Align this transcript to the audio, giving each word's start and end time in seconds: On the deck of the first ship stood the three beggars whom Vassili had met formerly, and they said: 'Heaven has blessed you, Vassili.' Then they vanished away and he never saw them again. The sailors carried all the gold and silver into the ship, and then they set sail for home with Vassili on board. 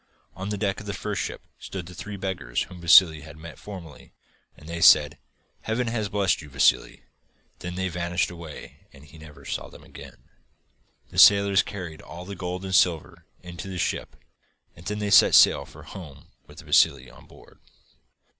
On 0.35 0.49
the 0.49 0.57
deck 0.57 0.79
of 0.79 0.87
the 0.87 0.95
first 0.95 1.21
ship 1.21 1.41
stood 1.59 1.85
the 1.85 1.93
three 1.93 2.17
beggars 2.17 2.63
whom 2.63 2.81
Vassili 2.81 3.21
had 3.21 3.37
met 3.37 3.59
formerly, 3.59 4.13
and 4.57 4.67
they 4.67 4.81
said: 4.81 5.19
'Heaven 5.61 5.85
has 5.89 6.09
blessed 6.09 6.41
you, 6.41 6.49
Vassili.' 6.49 7.03
Then 7.59 7.75
they 7.75 7.87
vanished 7.87 8.31
away 8.31 8.87
and 8.91 9.05
he 9.05 9.19
never 9.19 9.45
saw 9.45 9.69
them 9.69 9.83
again. 9.83 10.17
The 11.11 11.19
sailors 11.19 11.61
carried 11.61 12.01
all 12.01 12.25
the 12.25 12.33
gold 12.33 12.65
and 12.65 12.73
silver 12.73 13.27
into 13.43 13.67
the 13.67 13.77
ship, 13.77 14.15
and 14.75 14.87
then 14.87 14.97
they 14.97 15.11
set 15.11 15.35
sail 15.35 15.65
for 15.65 15.83
home 15.83 16.29
with 16.47 16.61
Vassili 16.61 17.07
on 17.07 17.27
board. 17.27 17.59